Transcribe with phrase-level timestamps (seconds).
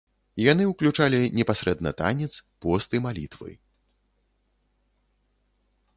[0.51, 2.29] Яны ўключалі непасрэдна танец,
[2.65, 3.53] пост і малітвы.